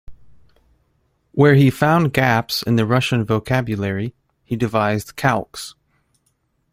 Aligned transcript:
Where 1.31 1.53
he 1.53 1.69
found 1.69 2.11
gaps 2.11 2.63
in 2.63 2.75
the 2.75 2.87
Russian 2.87 3.23
vocabulary, 3.23 4.15
he 4.43 4.55
devised 4.55 5.15
calques. 5.15 5.75